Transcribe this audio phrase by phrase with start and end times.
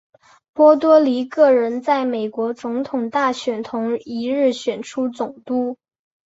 [0.53, 5.77] 波多黎各人在美国总统大选同一日选出总督。